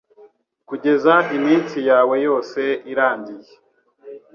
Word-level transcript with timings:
Kugeza 0.69 1.13
iminsi 1.37 1.77
yawe 1.89 2.15
yose 2.27 2.61
irangiye 2.91 3.51